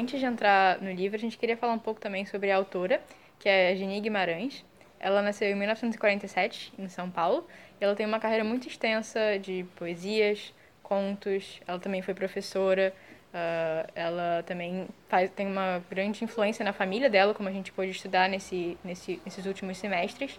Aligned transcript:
antes 0.00 0.18
de 0.18 0.26
entrar 0.26 0.80
no 0.80 0.90
livro, 0.90 1.16
a 1.16 1.20
gente 1.20 1.36
queria 1.36 1.56
falar 1.56 1.74
um 1.74 1.78
pouco 1.78 2.00
também 2.00 2.24
sobre 2.24 2.50
a 2.50 2.56
autora, 2.56 3.00
que 3.38 3.48
é 3.48 3.76
Geni 3.76 4.00
Guimarães. 4.00 4.64
Ela 4.98 5.22
nasceu 5.22 5.48
em 5.48 5.54
1947, 5.54 6.72
em 6.78 6.88
São 6.88 7.10
Paulo, 7.10 7.46
e 7.80 7.84
ela 7.84 7.94
tem 7.94 8.06
uma 8.06 8.18
carreira 8.18 8.44
muito 8.44 8.66
extensa 8.66 9.38
de 9.38 9.64
poesias, 9.76 10.52
contos. 10.82 11.60
Ela 11.66 11.78
também 11.78 12.02
foi 12.02 12.14
professora. 12.14 12.92
Uh, 13.32 13.88
ela 13.94 14.42
também 14.44 14.88
faz, 15.08 15.30
tem 15.30 15.46
uma 15.46 15.80
grande 15.88 16.24
influência 16.24 16.64
na 16.64 16.72
família 16.72 17.08
dela, 17.08 17.32
como 17.32 17.48
a 17.48 17.52
gente 17.52 17.70
pôde 17.70 17.92
estudar 17.92 18.28
nesse, 18.28 18.76
nesse, 18.82 19.20
nesses 19.24 19.46
últimos 19.46 19.78
semestres. 19.78 20.38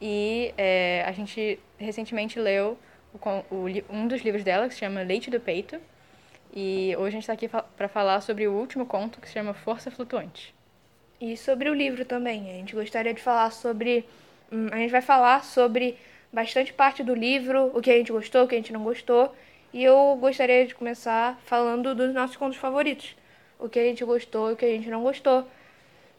E 0.00 0.52
é, 0.56 1.04
a 1.06 1.12
gente 1.12 1.58
recentemente 1.78 2.38
leu 2.38 2.78
o, 3.12 3.18
o, 3.54 3.66
um 3.90 4.08
dos 4.08 4.22
livros 4.22 4.42
dela, 4.42 4.66
que 4.66 4.74
se 4.74 4.80
chama 4.80 5.02
Leite 5.02 5.30
do 5.30 5.38
Peito. 5.38 5.80
E 6.52 6.94
hoje 6.96 7.08
a 7.08 7.10
gente 7.10 7.22
está 7.22 7.32
aqui 7.32 7.48
para 7.48 7.88
falar 7.88 8.20
sobre 8.20 8.46
o 8.46 8.52
último 8.52 8.86
conto, 8.86 9.20
que 9.20 9.26
se 9.26 9.34
chama 9.34 9.54
Força 9.54 9.90
Flutuante. 9.90 10.54
E 11.20 11.36
sobre 11.36 11.68
o 11.70 11.74
livro 11.74 12.04
também. 12.04 12.50
A 12.50 12.54
gente 12.54 12.74
gostaria 12.74 13.14
de 13.14 13.22
falar 13.22 13.50
sobre. 13.50 14.04
Hum, 14.52 14.68
a 14.70 14.76
gente 14.76 14.90
vai 14.90 15.02
falar 15.02 15.44
sobre 15.44 15.96
bastante 16.32 16.72
parte 16.72 17.02
do 17.02 17.14
livro, 17.14 17.70
o 17.74 17.80
que 17.80 17.90
a 17.90 17.96
gente 17.96 18.12
gostou, 18.12 18.44
o 18.44 18.48
que 18.48 18.54
a 18.54 18.58
gente 18.58 18.72
não 18.72 18.82
gostou. 18.82 19.34
E 19.72 19.82
eu 19.82 20.16
gostaria 20.20 20.66
de 20.66 20.74
começar 20.74 21.38
falando 21.44 21.94
dos 21.94 22.12
nossos 22.12 22.36
contos 22.36 22.58
favoritos. 22.58 23.16
O 23.58 23.68
que 23.68 23.78
a 23.78 23.84
gente 23.84 24.04
gostou 24.04 24.50
e 24.50 24.52
o 24.52 24.56
que 24.56 24.64
a 24.64 24.68
gente 24.68 24.88
não 24.90 25.02
gostou. 25.02 25.48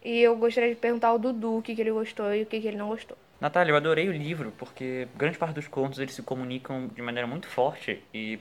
E 0.03 0.19
eu 0.19 0.35
gostaria 0.35 0.69
de 0.69 0.75
perguntar 0.75 1.09
ao 1.09 1.19
Dudu 1.19 1.57
o 1.57 1.61
que, 1.61 1.73
que 1.73 1.81
ele 1.81 1.91
gostou 1.91 2.33
e 2.33 2.43
o 2.43 2.45
que, 2.45 2.59
que 2.59 2.67
ele 2.67 2.77
não 2.77 2.89
gostou. 2.89 3.17
Natália, 3.39 3.71
eu 3.71 3.75
adorei 3.75 4.07
o 4.07 4.11
livro 4.11 4.53
porque 4.57 5.07
grande 5.15 5.37
parte 5.37 5.55
dos 5.55 5.67
contos 5.67 5.99
eles 5.99 6.13
se 6.13 6.21
comunicam 6.21 6.87
de 6.87 7.01
maneira 7.01 7.27
muito 7.27 7.47
forte 7.47 8.01
e 8.13 8.39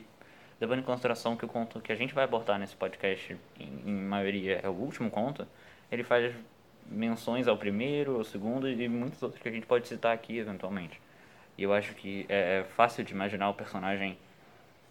levando 0.60 0.80
em 0.80 0.82
consideração 0.82 1.36
que 1.36 1.44
o 1.44 1.48
conto 1.48 1.80
que 1.80 1.92
a 1.92 1.96
gente 1.96 2.14
vai 2.14 2.24
abordar 2.24 2.58
nesse 2.58 2.76
podcast, 2.76 3.36
em, 3.58 3.82
em 3.86 3.94
maioria, 3.94 4.60
é 4.62 4.68
o 4.68 4.72
último 4.72 5.10
conto, 5.10 5.46
ele 5.90 6.02
faz 6.02 6.34
menções 6.86 7.48
ao 7.48 7.56
primeiro, 7.56 8.16
ao 8.16 8.24
segundo 8.24 8.68
e 8.68 8.88
muitos 8.88 9.22
outros 9.22 9.40
que 9.42 9.48
a 9.48 9.52
gente 9.52 9.66
pode 9.66 9.88
citar 9.88 10.14
aqui 10.14 10.38
eventualmente. 10.38 11.00
E 11.56 11.62
eu 11.62 11.72
acho 11.72 11.94
que 11.94 12.26
é, 12.28 12.60
é 12.60 12.64
fácil 12.64 13.04
de 13.04 13.12
imaginar 13.12 13.48
o 13.48 13.54
personagem 13.54 14.18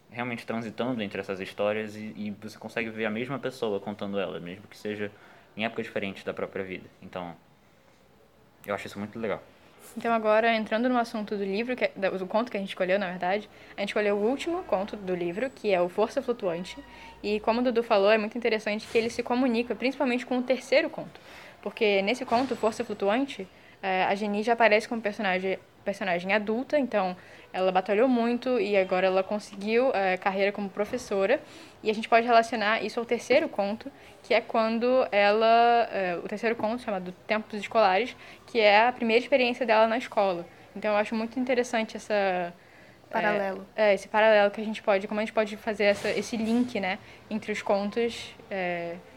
realmente 0.09 0.45
transitando 0.45 1.02
entre 1.02 1.20
essas 1.20 1.39
histórias 1.39 1.95
e, 1.95 2.14
e, 2.16 2.36
você 2.42 2.58
consegue 2.58 2.89
ver 2.89 3.05
a 3.05 3.09
mesma 3.09 3.39
pessoa 3.39 3.80
contando 3.80 4.20
ela, 4.20 4.39
mesmo 4.39 4.67
que 4.67 4.77
seja 4.77 5.11
em 5.58 5.66
épocas 5.66 5.86
diferentes 5.86 6.23
da 6.23 6.33
própria 6.33 6.64
vida. 6.64 6.88
Então, 7.02 7.36
eu 8.66 8.73
acho 8.73 8.88
isso 8.88 9.00
muito 9.00 9.20
legal. 9.20 9.42
Então 9.95 10.12
agora, 10.12 10.56
entrando 10.56 10.89
no 10.89 10.98
assunto 10.98 11.36
do 11.38 11.44
livro, 11.44 11.76
que 11.76 11.86
é, 11.86 11.89
do 11.89 12.26
conto 12.26 12.52
que 12.52 12.58
a 12.58 12.59
gente 12.59 12.70
escolheu, 12.70 12.98
na 12.98 13.09
verdade, 13.09 13.50
a 13.78 13.81
gente 13.81 13.89
escolheu 13.89 14.16
o 14.16 14.28
último 14.28 14.64
conto 14.64 14.95
do 14.95 15.14
livro, 15.14 15.50
que 15.50 15.72
é 15.72 15.81
o 15.81 15.88
Força 15.89 16.22
Flutuante. 16.22 16.78
E 17.22 17.39
como 17.42 17.62
o 17.62 17.64
Dudu 17.64 17.84
falou, 17.84 18.11
é 18.11 18.17
muito 18.17 18.38
interessante 18.38 18.88
que 18.88 18.98
ele 18.98 19.09
se 19.09 19.22
comunica 19.22 19.76
principalmente 19.76 20.26
com 20.26 20.38
o 20.38 20.44
terceiro 20.44 20.89
conto. 20.89 21.20
Porque 21.61 22.02
nesse 22.02 22.26
conto, 22.26 22.56
Força 22.56 22.84
Flutuante, 22.84 23.48
é, 23.81 24.04
a 24.04 24.16
Geni 24.16 24.44
já 24.44 24.54
aparece 24.54 24.88
como 24.88 25.02
personagem, 25.02 25.59
personagem 25.84 26.34
adulta, 26.34 26.78
então 26.80 27.16
ela 27.53 27.72
batalhou 27.72 28.08
muito 28.08 28.59
e 28.59 28.76
agora 28.76 29.06
ela 29.06 29.22
conseguiu 29.22 29.92
é, 29.94 30.17
carreira 30.17 30.52
como 30.52 30.67
professora. 30.67 31.39
E 31.84 31.89
a 31.89 31.94
gente 31.94 32.09
pode 32.09 32.26
relacionar 32.26 32.84
isso 32.84 33.00
ao 33.00 33.06
terceiro 33.06 33.48
conto, 33.48 33.92
que 34.23 34.34
é 34.34 34.42
quando 34.42 35.08
ela. 35.11 35.88
É, 35.92 36.20
o 36.23 36.28
terceiro 36.28 36.56
conto, 36.56 36.81
chamado 36.81 37.14
Tempos 37.28 37.59
Escolares, 37.59 38.16
que 38.48 38.59
é 38.59 38.88
a 38.88 38.92
primeira 38.92 39.22
experiência 39.22 39.66
dela 39.66 39.88
na 39.88 40.00
escola. 40.00 40.45
Então 40.76 40.92
eu 40.92 40.98
acho 40.98 41.14
muito 41.14 41.39
interessante 41.39 41.95
essa. 41.95 42.52
Paralelo. 43.11 43.67
É, 43.76 43.92
é 43.92 43.94
esse 43.94 44.08
paralelo 44.08 44.50
que 44.50 44.59
a 44.59 44.66
gente 44.66 44.81
pode. 44.81 45.08
Como 45.08 45.20
a 45.20 45.23
gente 45.23 45.34
pode 45.34 45.56
fazer 45.56 45.84
essa, 45.84 46.09
esse 46.09 46.36
link, 46.36 46.80
né? 46.80 46.98
Entre 47.30 47.52
os 47.52 47.61
contos, 47.61 48.34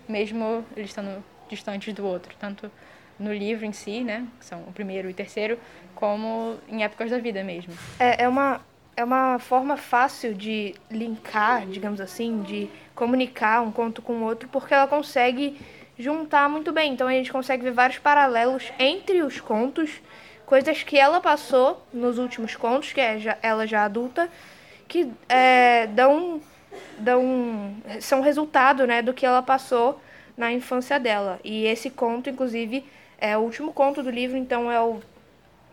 mesmo 0.07 0.63
eles 0.77 0.91
estando 0.91 1.25
distantes 1.49 1.95
do 1.95 2.07
outro. 2.07 2.35
Tanto 2.39 2.71
no 3.19 3.33
livro 3.33 3.65
em 3.65 3.73
si, 3.73 4.01
né? 4.03 4.27
Que 4.39 4.45
são 4.45 4.61
o 4.61 4.73
primeiro 4.73 5.09
e 5.09 5.13
o 5.13 5.15
terceiro, 5.15 5.59
como 5.95 6.57
em 6.69 6.85
épocas 6.85 7.11
da 7.11 7.19
vida 7.19 7.43
mesmo. 7.43 7.73
É, 7.99 8.25
é, 8.25 8.29
uma, 8.29 8.61
é 8.97 9.05
uma 9.05 9.39
forma 9.39 9.77
fácil 9.77 10.35
de 10.35 10.75
linkar, 10.91 11.67
digamos 11.67 12.01
assim, 12.01 12.43
de 12.43 12.69
comunicar 12.95 13.63
um 13.63 13.73
conto 13.73 14.03
com 14.03 14.15
o 14.15 14.25
outro, 14.25 14.49
porque 14.49 14.75
ela 14.75 14.87
consegue 14.87 15.59
juntar 15.99 16.49
muito 16.49 16.73
bem. 16.73 16.93
Então 16.93 17.09
a 17.09 17.13
gente 17.13 17.33
consegue 17.33 17.63
ver 17.63 17.73
vários 17.73 17.99
paralelos 17.99 18.71
entre 18.79 19.23
os 19.23 19.41
contos, 19.41 19.91
coisas 20.45 20.83
que 20.83 20.99
ela 20.99 21.21
passou 21.21 21.85
nos 21.93 22.19
últimos 22.19 22.55
contos, 22.55 22.93
que 22.93 23.01
é 23.01 23.19
já, 23.19 23.39
ela 23.43 23.67
já 23.67 23.85
adulta, 23.85 24.29
que 24.87 25.11
é, 25.29 25.87
dão, 25.89 26.41
dão, 26.99 27.75
são 28.01 28.21
resultado 28.21 28.87
né, 28.87 29.03
do 29.03 29.13
que 29.13 29.27
ela 29.27 29.43
passou 29.43 30.01
na 30.37 30.53
infância 30.53 31.01
dela. 31.01 31.41
E 31.43 31.65
esse 31.65 31.91
conto, 31.91 32.29
inclusive, 32.29 32.85
é 33.19 33.37
o 33.37 33.41
último 33.41 33.73
conto 33.73 34.03
do 34.03 34.11
livro, 34.11 34.37
então 34.37 34.71
é 34.71 34.81
o, 34.81 35.01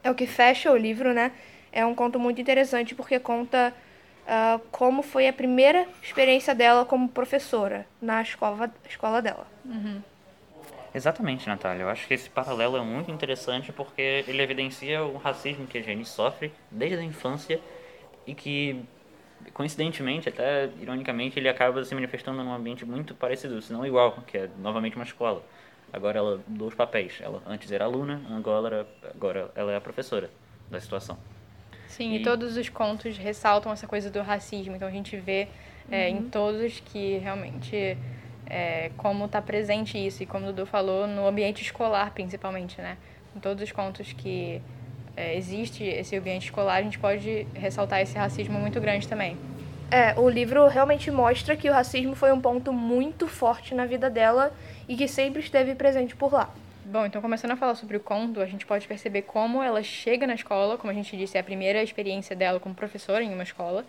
é 0.04 0.12
o 0.12 0.16
que 0.16 0.28
fecha 0.28 0.72
o 0.72 0.78
livro, 0.78 1.14
né? 1.14 1.31
É 1.72 1.86
um 1.86 1.96
conto 1.96 2.20
muito 2.20 2.40
interessante 2.40 2.94
porque 2.94 3.20
conta 3.20 3.74
uh, 4.24 4.59
como 4.72 5.02
foi 5.02 5.28
a 5.28 5.34
primeira 5.34 5.88
experiência 6.02 6.53
dela 6.53 6.86
como 6.86 7.09
professora 7.09 7.86
na 8.02 8.22
escola, 8.22 8.72
escola 8.88 9.22
dela. 9.22 9.48
Uhum. 9.66 10.02
Exatamente, 10.94 11.48
Natália. 11.48 11.84
Eu 11.84 11.90
acho 11.90 12.08
que 12.08 12.14
esse 12.14 12.30
paralelo 12.30 12.78
é 12.78 12.82
muito 12.82 13.09
interessante 13.09 13.72
porque 13.72 14.24
ele 14.28 14.42
evidencia 14.42 15.03
o 15.03 15.18
racismo 15.18 15.66
que 15.66 15.80
a 15.80 15.82
Jenny 15.82 16.06
sofre 16.06 16.52
desde 16.70 16.98
a 16.98 17.03
infância 17.03 17.59
e 18.28 18.36
que, 18.36 18.86
coincidentemente, 19.53 20.30
até 20.30 20.70
ironicamente, 20.80 21.40
ele 21.40 21.50
acaba 21.50 21.84
se 21.84 21.96
manifestando 21.96 22.44
num 22.44 22.53
ambiente 22.53 22.86
muito 22.86 23.16
parecido, 23.16 23.59
se 23.59 23.74
não 23.74 23.84
igual, 23.84 24.24
que 24.28 24.38
é 24.38 24.50
novamente 24.59 24.96
uma 24.96 25.03
escola. 25.03 25.44
Agora 25.92 26.18
ela 26.18 26.40
os 26.60 26.74
papéis. 26.74 27.20
Ela 27.22 27.42
antes 27.46 27.72
era 27.72 27.86
aluna, 27.86 28.22
agora, 28.32 28.88
agora 29.14 29.52
ela 29.56 29.72
é 29.72 29.76
a 29.76 29.82
professora 29.82 30.30
da 30.70 30.80
situação. 30.80 31.18
Sim, 31.88 32.14
e, 32.14 32.18
e 32.18 32.24
todos 32.24 32.58
os 32.58 32.70
contos 32.70 33.18
ressaltam 33.18 33.72
essa 33.72 33.88
coisa 33.88 34.10
do 34.10 34.22
racismo. 34.22 34.76
Então 34.76 34.88
a 34.88 34.92
gente 34.92 35.16
vê 35.18 35.48
é, 35.92 36.10
uhum. 36.10 36.18
em 36.18 36.30
todos 36.30 36.80
que 36.80 37.18
realmente 37.18 37.98
é, 38.48 38.92
como 38.98 39.26
está 39.26 39.42
presente 39.42 39.98
isso. 39.98 40.24
E 40.24 40.26
como 40.26 40.46
o 40.46 40.54
Dudu 40.54 40.66
falou, 40.66 41.08
no 41.08 41.28
ambiente 41.28 41.62
escolar 41.62 42.12
principalmente, 42.12 42.82
né? 42.82 42.98
Em 43.36 43.40
todos 43.40 43.64
os 43.64 43.72
contos 43.72 44.14
que 44.14 44.62
é, 45.16 45.36
existe 45.36 45.84
esse 45.84 46.16
ambiente 46.16 46.46
escolar, 46.46 46.76
a 46.76 46.82
gente 46.82 46.98
pode 46.98 47.48
ressaltar 47.54 48.02
esse 48.02 48.18
racismo 48.18 48.60
muito 48.60 48.80
grande 48.82 49.08
também. 49.08 49.38
É, 49.94 50.20
o 50.20 50.28
livro 50.28 50.66
realmente 50.66 51.12
mostra 51.12 51.56
que 51.56 51.70
o 51.70 51.72
racismo 51.72 52.16
foi 52.16 52.31
um 52.31 52.42
ponto 52.42 52.74
muito 52.74 53.28
forte 53.28 53.76
na 53.76 53.86
vida 53.86 54.09
dela 54.09 54.52
e 54.90 54.96
que 54.96 55.08
sempre 55.08 55.40
esteve 55.40 55.76
presente 55.76 56.16
por 56.16 56.34
lá. 56.34 56.50
Bom, 56.84 57.06
então 57.06 57.22
começando 57.22 57.52
a 57.52 57.56
falar 57.56 57.76
sobre 57.76 57.98
o 57.98 58.00
conto, 58.00 58.42
a 58.42 58.48
gente 58.48 58.66
pode 58.66 58.88
perceber 58.88 59.22
como 59.22 59.62
ela 59.62 59.84
chega 59.84 60.26
na 60.26 60.34
escola, 60.34 60.80
como 60.80 60.90
a 60.90 60.96
gente 60.96 61.16
disse, 61.16 61.38
é 61.38 61.42
a 61.42 61.44
primeira 61.44 61.84
experiência 61.84 62.36
dela 62.36 62.59
como 62.59 62.74
professora 62.74 63.24
em 63.24 63.32
uma 63.32 63.44
escola, 63.44 63.86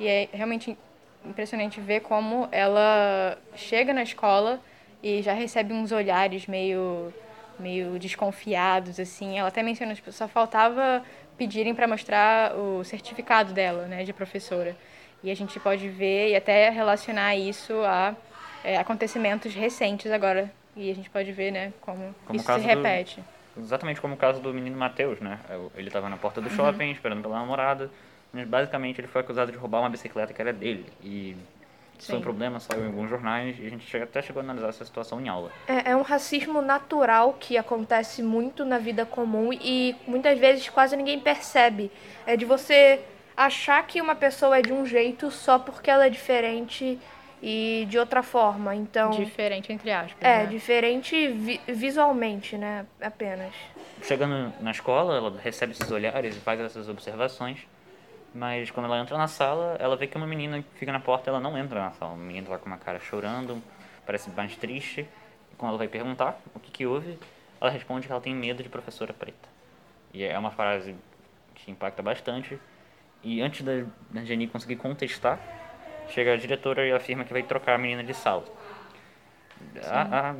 e 0.00 0.08
é 0.08 0.26
realmente 0.32 0.74
impressionante 1.22 1.82
ver 1.82 2.00
como 2.00 2.48
ela 2.50 3.36
chega 3.54 3.92
na 3.92 4.04
escola 4.04 4.58
e 5.02 5.20
já 5.20 5.34
recebe 5.34 5.74
uns 5.74 5.92
olhares 5.92 6.46
meio 6.46 7.12
meio 7.58 7.98
desconfiados 7.98 8.98
assim. 8.98 9.38
Ela 9.38 9.48
até 9.48 9.62
menciona 9.62 9.94
tipo, 9.94 10.10
só 10.12 10.26
faltava 10.26 11.02
pedirem 11.36 11.74
para 11.74 11.86
mostrar 11.86 12.56
o 12.56 12.82
certificado 12.84 13.52
dela, 13.52 13.86
né, 13.86 14.02
de 14.02 14.14
professora. 14.14 14.74
E 15.22 15.30
a 15.30 15.36
gente 15.36 15.58
pode 15.60 15.88
ver 15.88 16.30
e 16.30 16.36
até 16.36 16.68
relacionar 16.70 17.36
isso 17.36 17.74
a 17.84 18.14
é, 18.64 18.76
acontecimentos 18.76 19.54
recentes 19.54 20.10
agora. 20.10 20.50
E 20.76 20.90
a 20.90 20.94
gente 20.94 21.10
pode 21.10 21.30
ver, 21.32 21.50
né, 21.50 21.72
como, 21.80 22.14
como 22.26 22.38
isso 22.38 22.52
se 22.52 22.60
repete. 22.60 23.22
Do, 23.54 23.62
exatamente 23.62 24.00
como 24.00 24.14
o 24.14 24.16
caso 24.16 24.40
do 24.40 24.52
menino 24.54 24.76
Matheus, 24.76 25.20
né? 25.20 25.38
Ele 25.76 25.88
estava 25.88 26.08
na 26.08 26.16
porta 26.16 26.40
do 26.40 26.48
uhum. 26.48 26.56
shopping 26.56 26.90
esperando 26.90 27.22
pela 27.22 27.38
namorada, 27.38 27.90
mas 28.32 28.48
basicamente 28.48 29.00
ele 29.00 29.08
foi 29.08 29.20
acusado 29.20 29.52
de 29.52 29.58
roubar 29.58 29.80
uma 29.80 29.90
bicicleta 29.90 30.32
que 30.32 30.40
era 30.40 30.52
dele. 30.52 30.86
E 31.02 31.36
isso 31.98 32.10
foi 32.10 32.18
um 32.18 32.22
problema, 32.22 32.58
saiu 32.58 32.82
em 32.82 32.86
alguns 32.86 33.10
jornais 33.10 33.56
e 33.60 33.66
a 33.66 33.70
gente 33.70 33.96
até 33.96 34.22
chegou 34.22 34.40
a 34.40 34.44
analisar 34.44 34.70
essa 34.70 34.84
situação 34.84 35.20
em 35.20 35.28
aula. 35.28 35.52
É, 35.68 35.90
é, 35.90 35.96
um 35.96 36.02
racismo 36.02 36.62
natural 36.62 37.36
que 37.38 37.56
acontece 37.56 38.22
muito 38.22 38.64
na 38.64 38.78
vida 38.78 39.04
comum 39.04 39.52
e 39.52 39.94
muitas 40.06 40.38
vezes 40.38 40.68
quase 40.68 40.96
ninguém 40.96 41.20
percebe. 41.20 41.92
É 42.26 42.36
de 42.36 42.44
você 42.44 43.00
achar 43.36 43.86
que 43.86 44.00
uma 44.00 44.14
pessoa 44.14 44.58
é 44.58 44.62
de 44.62 44.72
um 44.72 44.84
jeito 44.86 45.30
só 45.30 45.58
porque 45.58 45.90
ela 45.90 46.06
é 46.06 46.10
diferente 46.10 46.98
e 47.42 47.86
de 47.88 47.98
outra 47.98 48.22
forma. 48.22 48.74
Então 48.74 49.10
diferente 49.10 49.72
entre 49.72 49.90
aspas. 49.90 50.16
É, 50.20 50.44
né? 50.44 50.46
diferente 50.46 51.28
vi 51.28 51.60
visualmente, 51.66 52.56
né, 52.56 52.86
apenas. 53.00 53.52
Chegando 54.02 54.52
na 54.60 54.70
escola, 54.70 55.16
ela 55.16 55.40
recebe 55.42 55.72
esses 55.72 55.90
olhares 55.90 56.36
e 56.36 56.40
faz 56.40 56.60
essas 56.60 56.88
observações. 56.88 57.66
Mas 58.34 58.70
quando 58.70 58.86
ela 58.86 58.98
entra 58.98 59.18
na 59.18 59.28
sala, 59.28 59.76
ela 59.78 59.94
vê 59.94 60.06
que 60.06 60.16
uma 60.16 60.26
menina 60.26 60.64
fica 60.76 60.90
na 60.90 61.00
porta, 61.00 61.28
ela 61.28 61.38
não 61.38 61.56
entra 61.58 61.80
na 61.80 61.90
sala. 61.92 62.12
Uma 62.12 62.24
menina 62.24 62.46
tá 62.48 62.58
com 62.58 62.66
uma 62.66 62.78
cara 62.78 62.98
chorando, 62.98 63.62
parece 64.06 64.30
mais 64.30 64.56
triste. 64.56 65.06
E 65.52 65.56
quando 65.56 65.70
ela 65.70 65.78
vai 65.78 65.88
perguntar 65.88 66.40
o 66.54 66.60
que 66.60 66.70
que 66.70 66.86
houve, 66.86 67.18
ela 67.60 67.70
responde 67.70 68.06
que 68.06 68.12
ela 68.12 68.22
tem 68.22 68.34
medo 68.34 68.62
de 68.62 68.70
professora 68.70 69.12
preta. 69.12 69.48
E 70.14 70.24
é 70.24 70.38
uma 70.38 70.50
frase 70.50 70.94
que 71.54 71.70
impacta 71.70 72.02
bastante 72.02 72.58
e 73.22 73.40
antes 73.40 73.62
da, 73.62 73.84
da 74.10 74.24
Jenny 74.24 74.46
conseguir 74.48 74.76
contestar, 74.76 75.38
chega 76.08 76.34
a 76.34 76.36
diretora 76.36 76.86
e 76.86 76.92
afirma 76.92 77.24
que 77.24 77.32
vai 77.32 77.42
trocar 77.42 77.74
a 77.74 77.78
menina 77.78 78.02
de 78.02 78.14
sala. 78.14 78.44
A, 79.84 80.30
a, 80.30 80.34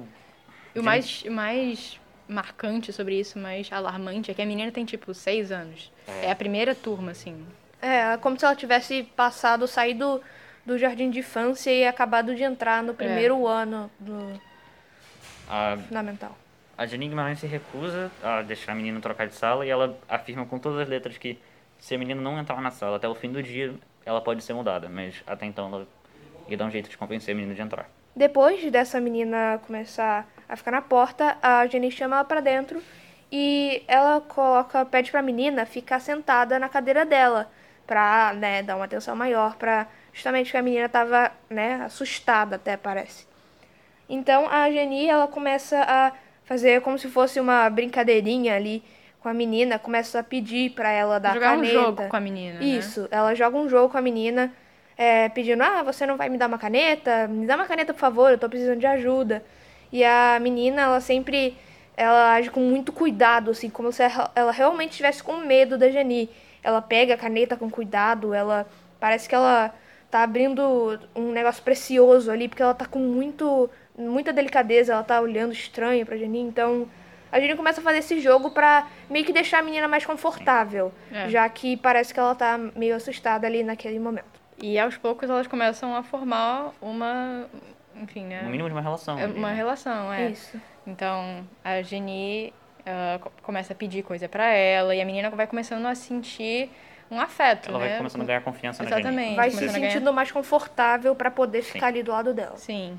E 0.75 0.81
o 0.81 0.83
mais, 0.83 1.23
mais 1.25 2.01
marcante 2.29 2.93
sobre 2.93 3.19
isso, 3.19 3.39
mais 3.39 3.71
alarmante, 3.73 4.31
é 4.31 4.35
que 4.35 4.43
a 4.43 4.47
menina 4.47 4.73
tem, 4.73 4.85
tipo, 4.85 5.15
seis 5.15 5.53
anos. 5.53 5.93
É, 6.23 6.31
a 6.31 6.37
primeira 6.37 6.75
turma, 6.75 7.13
assim. 7.13 7.47
É, 7.81 8.17
como 8.19 8.39
se 8.39 8.45
ela 8.45 8.57
tivesse 8.57 9.03
passado, 9.17 9.67
saído 9.67 10.21
do 10.65 10.79
jardim 10.79 11.11
de 11.11 11.21
infância 11.21 11.71
e 11.71 11.87
acabado 11.87 12.35
de 12.35 12.43
entrar 12.43 12.83
no 12.83 12.95
primeiro 12.95 13.47
ano 13.47 13.91
do 13.99 14.41
a, 15.49 15.77
fundamental. 15.77 16.39
a 16.79 16.87
Janine 16.87 17.09
Guimarães 17.09 17.41
se 17.41 17.47
recusa 17.47 18.11
a 18.23 18.43
deixar 18.43 18.73
a 18.73 18.75
menina 18.75 19.01
trocar 19.01 19.27
de 19.27 19.35
sala 19.35 19.67
e 19.67 19.71
ela 19.71 19.99
afirma 20.09 20.47
com 20.47 20.59
todas 20.61 20.79
as 20.81 20.89
letras 20.89 21.19
que 21.19 21.39
se 21.83 21.97
a 21.97 21.99
menina 21.99 22.21
não 22.21 22.39
entrar 22.39 22.61
na 22.61 22.71
sala 22.71 22.97
até 22.97 23.09
o 23.09 23.15
fim 23.15 23.33
do 23.33 23.43
dia, 23.43 23.75
ela 24.07 24.21
pode 24.21 24.41
ser 24.45 24.53
mudada. 24.53 24.89
Mas 24.89 25.21
até 25.27 25.47
então 25.47 25.67
ela 25.67 25.89
ia 26.47 26.57
dar 26.57 26.67
um 26.67 26.71
jeito 26.71 26.89
de 26.89 26.97
convencer 26.97 27.35
a 27.35 27.35
menina 27.35 27.53
de 27.57 27.61
entrar. 27.61 27.91
Depois 28.15 28.71
dessa 28.71 29.01
menina 29.01 29.61
começar 29.67 30.29
a 30.49 30.55
ficar 30.55 30.71
na 30.71 30.81
porta, 30.81 31.37
a 31.43 31.67
Jenny 31.67 31.91
chama 31.91 32.17
ela 32.17 32.25
pra 32.25 32.41
dentro 32.41 32.81
e 33.33 33.83
ela 33.89 34.21
coloca, 34.21 34.85
pede 34.85 35.11
pra 35.11 35.21
menina 35.23 35.67
ficar 35.67 35.99
sentada 35.99 36.57
na 36.57 36.69
cadeira 36.69 37.05
dela 37.05 37.51
pra, 37.85 38.33
né, 38.33 38.63
dar 38.63 38.77
uma 38.77 38.85
atenção 38.85 39.17
maior 39.17 39.57
pra 39.57 39.89
justamente 40.13 40.53
que 40.53 40.57
a 40.57 40.63
menina 40.63 40.89
tava, 40.89 41.33
né, 41.51 41.83
assustada 41.85 42.55
até 42.55 42.77
parece. 42.77 43.27
Então 44.09 44.49
a 44.49 44.71
Jenny, 44.71 45.09
ela 45.09 45.27
começa 45.27 45.83
a 45.83 46.13
fazer 46.45 46.81
como 46.83 46.97
se 46.97 47.09
fosse 47.09 47.41
uma 47.41 47.69
brincadeirinha 47.69 48.55
ali 48.55 48.85
com 49.23 49.29
a 49.29 49.35
menina, 49.35 49.79
começa 49.79 50.19
a 50.19 50.23
pedir 50.23 50.71
pra 50.71 50.91
ela 50.91 51.21
dar 51.21 51.35
Jogar 51.35 51.55
caneta. 51.55 51.79
um 51.79 51.83
jogo 51.85 52.09
com 52.09 52.17
a 52.17 52.21
menina, 52.21 52.59
né? 52.59 52.65
Isso, 52.65 53.07
ela 53.11 53.35
joga 53.35 53.57
um 53.57 53.69
jogo 53.69 53.89
com 53.89 53.97
a 53.97 54.03
menina, 54.03 54.53
é, 54.99 55.29
pedindo, 55.29 55.63
ah, 55.63 55.83
você 55.85 56.05
não 56.05 56.17
vai 56.17 56.29
me 56.29 56.37
dar 56.37 56.49
uma 56.49 56.59
caneta? 56.59 57.29
Me 57.29 57.47
dá 57.47 57.55
uma 57.55 57.67
caneta, 57.67 57.95
por 57.95 58.01
favor, 58.01 58.33
eu 58.33 58.39
tô 58.39 58.49
precisando 58.49 58.81
de 58.81 58.87
ajuda. 58.87 59.45
E 59.93 60.03
a 60.03 60.39
menina, 60.41 60.83
ela 60.83 61.01
sempre, 61.01 61.57
ela 61.97 62.35
age 62.35 62.51
com 62.51 62.61
muito 62.61 62.93
cuidado, 62.93 63.53
assim, 63.53 63.71
como 63.71 63.93
se 63.93 64.03
ela 64.03 64.33
ela 64.35 64.51
realmente 64.51 64.91
estivesse 64.91 65.23
com 65.23 65.37
medo 65.37 65.79
da 65.79 65.89
Jenny. 65.89 66.29
Ela 66.63 66.83
pega 66.83 67.15
a 67.15 67.17
caneta 67.17 67.57
com 67.57 67.71
cuidado, 67.71 68.35
ela, 68.35 68.67
parece 68.99 69.29
que 69.29 69.35
ela 69.35 69.73
tá 70.11 70.23
abrindo 70.23 70.99
um 71.15 71.31
negócio 71.31 71.63
precioso 71.63 72.31
ali, 72.31 72.49
porque 72.49 72.63
ela 72.63 72.75
tá 72.75 72.87
com 72.87 72.99
muito, 72.99 73.71
muita 73.97 74.33
delicadeza, 74.33 74.93
ela 74.93 75.03
tá 75.05 75.21
olhando 75.21 75.53
estranho 75.53 76.05
pra 76.05 76.17
Jenny, 76.17 76.41
então... 76.41 76.89
A 77.33 77.41
gente 77.41 77.57
começa 77.57 77.81
a 77.81 77.83
fazer 77.85 77.99
esse 77.99 78.21
jogo 78.21 78.51
pra 78.51 78.87
meio 79.09 79.25
que 79.25 79.33
deixar 79.33 79.59
a 79.61 79.63
menina 79.63 79.89
mais 79.89 80.05
confortável, 80.05 80.93
É. 81.11 81.29
já 81.31 81.49
que 81.49 81.77
parece 81.79 82.13
que 82.13 82.21
ela 82.21 82.35
tá 82.35 82.59
meio 82.77 82.95
assustada 82.95 83.47
ali 83.47 83.65
naquele 83.65 83.99
momento. 83.99 84.41
E 84.63 84.79
aos 84.79 84.97
poucos 84.99 85.29
elas 85.31 85.47
começam 85.47 85.97
a 85.97 86.03
formar 86.03 86.73
uma. 86.81 87.47
Enfim, 87.97 88.25
né? 88.27 88.43
No 88.43 88.51
mínimo 88.51 88.69
de 88.69 88.75
uma 88.75 88.81
relação. 88.83 89.19
É 89.19 89.25
ali, 89.25 89.33
uma 89.39 89.49
né? 89.49 89.55
relação, 89.57 90.13
é. 90.13 90.31
Isso. 90.31 90.61
Então 90.87 91.45
a 91.65 91.81
Jenny 91.83 92.53
ah, 92.87 93.19
co- 93.21 93.33
começa 93.43 93.73
a 93.73 93.77
pedir 93.77 94.03
coisa 94.03 94.29
pra 94.29 94.47
ela 94.47 94.95
e 94.95 95.01
a 95.01 95.05
menina 95.05 95.31
vai 95.31 95.47
começando 95.47 95.87
a 95.87 95.95
sentir 95.95 96.71
um 97.11 97.21
afeto, 97.21 97.69
Ela 97.69 97.79
né? 97.79 97.89
vai 97.89 97.97
começando 97.99 98.23
a 98.23 98.25
ganhar 98.25 98.41
confiança 98.43 98.83
na 98.83 98.89
Jenny. 98.89 99.01
Exatamente. 99.03 99.37
Vai 99.37 99.51
se 99.51 99.57
a 99.57 99.73
ganhar- 99.73 99.91
sentindo 99.91 100.13
mais 100.13 100.31
confortável 100.33 101.15
pra 101.15 101.31
poder 101.31 101.63
ficar 101.63 101.89
ali 101.89 102.03
do 102.03 102.11
lado 102.13 102.33
dela. 102.33 102.57
Sim. 102.57 102.99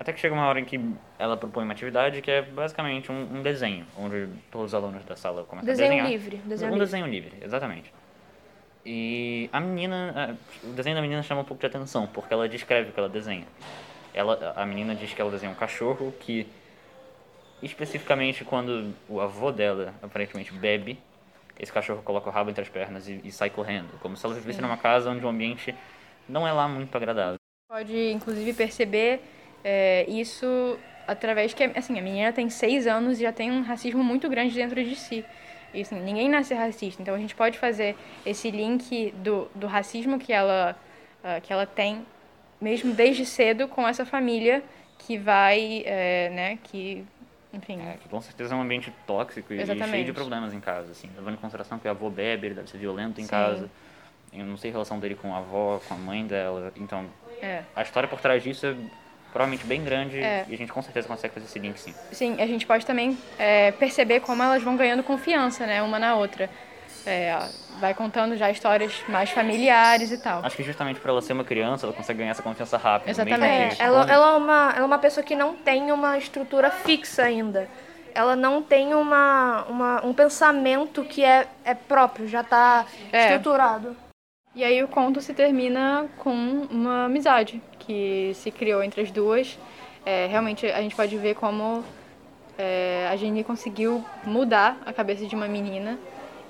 Até 0.00 0.14
que 0.14 0.18
chega 0.18 0.34
uma 0.34 0.46
hora 0.46 0.58
em 0.58 0.64
que 0.64 0.80
ela 1.18 1.36
propõe 1.36 1.62
uma 1.62 1.74
atividade 1.74 2.22
que 2.22 2.30
é 2.30 2.40
basicamente 2.40 3.12
um, 3.12 3.36
um 3.36 3.42
desenho, 3.42 3.86
onde 3.98 4.28
todos 4.50 4.68
os 4.68 4.74
alunos 4.74 5.04
da 5.04 5.14
sala 5.14 5.44
começam 5.44 5.68
a 5.68 5.70
Desenho 5.70 5.90
desenhar. 5.90 6.08
livre, 6.10 6.36
desenho 6.38 6.70
um 6.70 6.74
livre. 6.74 6.86
desenho 6.86 7.06
livre, 7.06 7.32
exatamente. 7.42 7.92
E 8.84 9.50
a 9.52 9.60
menina, 9.60 10.14
a- 10.16 10.66
o 10.66 10.72
desenho 10.72 10.96
da 10.96 11.02
menina 11.02 11.22
chama 11.22 11.42
um 11.42 11.44
pouco 11.44 11.60
de 11.60 11.66
atenção, 11.66 12.06
porque 12.06 12.32
ela 12.32 12.48
descreve 12.48 12.88
o 12.88 12.92
que 12.94 12.98
ela 12.98 13.10
desenha. 13.10 13.44
Ela, 14.14 14.54
a 14.56 14.64
menina 14.64 14.94
diz 14.94 15.12
que 15.12 15.20
ela 15.20 15.30
desenha 15.30 15.52
um 15.52 15.54
cachorro 15.54 16.14
que, 16.18 16.46
especificamente 17.62 18.42
quando 18.42 18.94
o 19.06 19.20
avô 19.20 19.52
dela 19.52 19.92
aparentemente 20.02 20.50
bebe, 20.50 20.98
esse 21.58 21.70
cachorro 21.70 22.00
coloca 22.02 22.26
o 22.30 22.32
rabo 22.32 22.48
entre 22.48 22.62
as 22.62 22.70
pernas 22.70 23.06
e, 23.06 23.20
e 23.22 23.30
sai 23.30 23.50
correndo, 23.50 23.88
como 24.00 24.16
se 24.16 24.24
ela 24.24 24.34
vivesse 24.34 24.62
numa 24.62 24.78
casa 24.78 25.10
onde 25.10 25.22
o 25.22 25.28
ambiente 25.28 25.74
não 26.26 26.48
é 26.48 26.52
lá 26.52 26.66
muito 26.66 26.96
agradável. 26.96 27.36
Pode, 27.68 28.12
inclusive, 28.12 28.54
perceber 28.54 29.20
é, 29.64 30.04
isso 30.08 30.78
através 31.06 31.52
que, 31.52 31.64
assim, 31.64 31.98
a 31.98 32.02
menina 32.02 32.32
tem 32.32 32.48
seis 32.48 32.86
anos 32.86 33.18
e 33.18 33.22
já 33.22 33.32
tem 33.32 33.50
um 33.50 33.62
racismo 33.62 34.02
muito 34.02 34.28
grande 34.28 34.54
dentro 34.54 34.82
de 34.82 34.94
si. 34.94 35.24
E, 35.74 35.82
assim, 35.82 36.00
ninguém 36.00 36.28
nasce 36.28 36.54
racista, 36.54 37.00
então 37.02 37.14
a 37.14 37.18
gente 37.18 37.34
pode 37.34 37.58
fazer 37.58 37.96
esse 38.24 38.50
link 38.50 39.12
do, 39.18 39.48
do 39.54 39.66
racismo 39.66 40.18
que 40.18 40.32
ela, 40.32 40.76
ah, 41.22 41.40
que 41.40 41.52
ela 41.52 41.66
tem, 41.66 42.04
mesmo 42.60 42.92
desde 42.92 43.24
cedo, 43.24 43.68
com 43.68 43.86
essa 43.86 44.04
família 44.04 44.62
que 44.98 45.16
vai, 45.16 45.82
é, 45.86 46.28
né, 46.30 46.58
que, 46.64 47.04
enfim... 47.52 47.80
É, 47.80 47.96
que 48.00 48.08
com 48.08 48.20
certeza 48.20 48.54
é 48.54 48.56
um 48.56 48.62
ambiente 48.62 48.92
tóxico 49.06 49.52
e, 49.52 49.56
e 49.56 49.64
cheio 49.64 49.76
Exatamente. 49.76 50.06
de 50.06 50.12
problemas 50.12 50.52
em 50.52 50.60
casa, 50.60 50.92
assim. 50.92 51.08
Levando 51.16 51.34
em 51.34 51.38
consideração 51.38 51.78
que 51.78 51.88
o 51.88 51.90
avô 51.90 52.10
bebe, 52.10 52.48
ele 52.48 52.54
deve 52.54 52.68
ser 52.68 52.78
violento 52.78 53.20
em 53.20 53.24
Sim. 53.24 53.30
casa. 53.30 53.70
Eu 54.32 54.44
não 54.44 54.56
sei 54.56 54.70
a 54.70 54.72
relação 54.72 54.98
dele 55.00 55.14
com 55.14 55.34
a 55.34 55.38
avó, 55.38 55.80
com 55.88 55.94
a 55.94 55.96
mãe 55.96 56.24
dela. 56.26 56.72
Então, 56.76 57.06
É. 57.40 57.62
a 57.74 57.82
história 57.82 58.08
por 58.08 58.20
trás 58.20 58.42
disso 58.42 58.66
é 58.66 58.74
provavelmente 59.32 59.64
bem 59.64 59.82
grande 59.82 60.18
É. 60.18 60.44
e 60.48 60.54
a 60.54 60.56
gente 60.56 60.72
com 60.72 60.82
certeza 60.82 61.06
consegue 61.08 61.34
fazer 61.34 61.46
esse 61.46 61.58
link, 61.58 61.78
sim. 61.78 61.94
Sim, 62.12 62.40
a 62.40 62.46
gente 62.46 62.66
pode 62.66 62.84
também 62.84 63.16
é, 63.38 63.70
perceber 63.72 64.20
como 64.20 64.42
elas 64.42 64.62
vão 64.62 64.76
ganhando 64.76 65.02
confiança, 65.02 65.66
né, 65.66 65.82
uma 65.82 65.98
na 65.98 66.14
outra. 66.14 66.48
É, 67.06 67.34
vai 67.78 67.94
contando 67.94 68.36
já 68.36 68.50
histórias 68.50 68.92
mais 69.08 69.30
familiares 69.30 70.12
e 70.12 70.18
tal. 70.18 70.44
Acho 70.44 70.54
que 70.56 70.62
justamente 70.62 71.00
por 71.00 71.08
ela 71.08 71.22
ser 71.22 71.32
uma 71.32 71.44
criança, 71.44 71.86
ela 71.86 71.94
consegue 71.94 72.18
ganhar 72.18 72.32
essa 72.32 72.42
confiança 72.42 72.76
rápido. 72.76 73.08
Exatamente. 73.08 73.40
mesmo 73.40 73.54
É, 73.72 73.74
que- 73.76 73.82
ela, 73.82 74.02
ela, 74.10 74.32
é 74.32 74.36
uma, 74.36 74.70
ela 74.74 74.78
é 74.80 74.84
uma 74.84 74.98
pessoa 74.98 75.24
que 75.24 75.34
não 75.34 75.54
tem 75.54 75.90
uma 75.90 76.18
estrutura 76.18 76.70
fixa 76.70 77.22
ainda. 77.22 77.68
Ela 78.14 78.36
não 78.36 78.60
tem 78.62 78.92
uma, 78.94 79.64
uma, 79.68 80.04
um 80.04 80.12
pensamento 80.12 81.02
que 81.04 81.24
é, 81.24 81.46
é 81.64 81.72
próprio, 81.74 82.28
já 82.28 82.42
tá 82.44 82.84
É. 83.12 83.22
estruturado. 83.22 83.96
E 84.54 84.62
aí 84.62 84.82
o 84.82 84.88
conto 84.88 85.20
se 85.22 85.32
termina 85.32 86.06
com 86.18 86.34
uma 86.70 87.06
amizade 87.06 87.62
que 87.80 88.32
se 88.34 88.50
criou 88.50 88.82
entre 88.82 89.02
as 89.02 89.10
duas. 89.10 89.58
É, 90.04 90.26
realmente 90.26 90.66
a 90.66 90.80
gente 90.80 90.94
pode 90.94 91.16
ver 91.16 91.34
como 91.34 91.84
é, 92.58 93.08
a 93.10 93.16
Jenny 93.16 93.44
conseguiu 93.44 94.04
mudar 94.24 94.78
a 94.86 94.92
cabeça 94.92 95.26
de 95.26 95.34
uma 95.34 95.48
menina. 95.48 95.98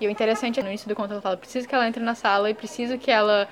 E 0.00 0.06
o 0.06 0.10
interessante 0.10 0.58
é 0.58 0.62
no 0.62 0.68
início 0.68 0.88
do 0.88 0.94
conto 0.94 1.12
ela 1.12 1.20
fala: 1.20 1.36
preciso 1.36 1.68
que 1.68 1.74
ela 1.74 1.86
entre 1.86 2.02
na 2.02 2.14
sala 2.14 2.50
e 2.50 2.54
preciso 2.54 2.98
que 2.98 3.10
ela 3.10 3.48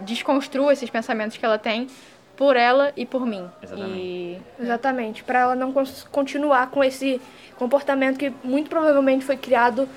desconstrua 0.00 0.72
esses 0.72 0.90
pensamentos 0.90 1.36
que 1.36 1.44
ela 1.44 1.58
tem 1.58 1.88
por 2.36 2.56
ela 2.56 2.92
e 2.96 3.06
por 3.06 3.26
mim. 3.26 3.48
Exatamente. 3.62 3.98
E 3.98 4.38
Exatamente, 4.60 5.24
para 5.24 5.40
ela 5.40 5.54
não 5.54 5.72
continuar 6.10 6.70
com 6.70 6.84
esse 6.84 7.20
comportamento 7.56 8.18
que 8.18 8.32
muito 8.44 8.68
provavelmente 8.68 9.24
foi 9.24 9.36
criado 9.36 9.88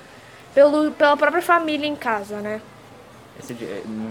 pelo, 0.54 0.90
pela 0.92 1.16
própria 1.16 1.42
família 1.42 1.86
em 1.86 1.94
casa, 1.94 2.40
né? 2.40 2.60
Esse 3.38 3.54
di- 3.54 3.64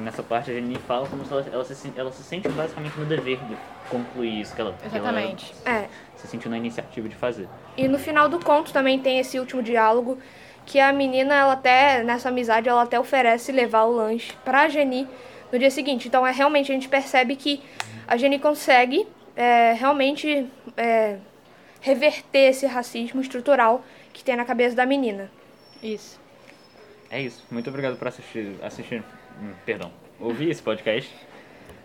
nessa 0.04 0.24
parte 0.24 0.50
a 0.50 0.54
Jenny 0.54 0.76
fala 0.88 1.08
como 1.08 1.24
se 1.26 1.32
ela, 1.32 1.46
ela, 1.52 1.64
se, 1.64 1.94
ela 1.96 2.12
se 2.12 2.24
sente 2.24 2.50
basicamente 2.50 2.98
no 2.98 3.06
dever 3.06 3.38
de 3.46 3.56
concluir 3.90 4.42
isso 4.42 4.56
que 4.56 4.62
ela, 4.62 4.74
que 4.74 4.88
ela 4.88 4.98
exatamente. 4.98 5.54
É. 5.66 5.88
se 6.16 6.28
sentiu 6.28 6.50
na 6.50 6.58
iniciativa 6.58 7.08
de 7.08 7.16
fazer. 7.16 7.48
E 7.78 7.88
no 7.88 8.00
final 8.00 8.28
do 8.28 8.44
conto 8.44 8.74
também 8.74 9.00
tem 9.00 9.20
esse 9.20 9.40
último 9.40 9.62
diálogo 9.62 10.18
que 10.66 10.80
a 10.80 10.94
menina, 10.94 11.36
ela 11.36 11.54
até, 11.54 12.04
nessa 12.04 12.30
amizade, 12.30 12.70
ela 12.70 12.84
até 12.84 13.00
oferece 13.00 13.52
levar 13.52 13.84
o 13.86 13.92
lanche 13.92 14.34
pra 14.46 14.68
Geni 14.70 15.08
no 15.52 15.58
dia 15.58 15.72
seguinte. 15.72 16.08
Então, 16.08 16.26
é 16.26 16.32
realmente, 16.32 16.72
a 16.72 16.76
gente 16.76 16.88
percebe 16.88 17.36
que 17.36 17.62
a 18.08 18.16
Geni 18.18 18.38
consegue 18.40 19.08
é, 19.36 19.74
realmente 19.74 20.48
é, 20.78 21.18
reverter 21.82 22.50
esse 22.50 22.66
racismo 22.68 23.22
estrutural 23.22 23.84
que 24.14 24.24
tem 24.24 24.36
na 24.36 24.46
cabeça 24.46 24.76
da 24.76 24.86
menina. 24.86 25.32
Isso. 25.82 26.20
É 27.10 27.22
isso. 27.22 27.44
Muito 27.52 27.70
obrigado 27.70 27.98
por 27.98 28.08
assistir, 28.08 28.56
assistir 28.62 29.04
hum, 29.42 29.52
perdão, 29.66 29.92
ouvir 30.20 30.50
esse 30.50 30.62
podcast. 30.62 31.14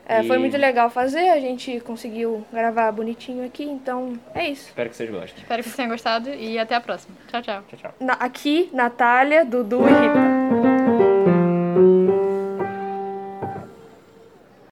É, 0.06 0.22
Foi 0.24 0.36
E 0.36 0.38
muito 0.38 0.56
legal 0.58 0.90
fazer, 0.90 1.30
a 1.30 1.40
gente 1.40 1.80
conseguiu 1.80 2.44
gravar 2.52 2.92
bonitinho 2.92 3.42
aqui, 3.44 3.64
então 3.64 4.12
é 4.34 4.48
isso. 4.50 4.68
Espero 4.68 4.90
que 4.90 4.96
vocês 4.96 5.10
gostem. 5.10 5.40
Espero 5.42 5.62
que 5.62 5.68
vocês 5.68 5.76
tenham 5.76 5.90
gostado 5.90 6.28
e 6.28 6.58
até 6.58 6.74
a 6.74 6.80
próxima. 6.80 7.16
Tchau, 7.28 7.40
tchau. 7.40 7.64
Tchau, 7.68 7.78
tchau. 7.78 7.94
Na- 7.98 8.12
aqui, 8.14 8.68
Natália, 8.72 9.46
Dudu 9.46 9.80
e 9.88 9.92
Rita. 9.92 11.13